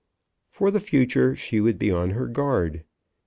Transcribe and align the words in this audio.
For 0.49 0.71
the 0.71 0.79
future 0.79 1.35
she 1.35 1.61
would 1.61 1.77
be 1.77 1.91
on 1.91 2.09
her 2.09 2.25
guard! 2.25 2.85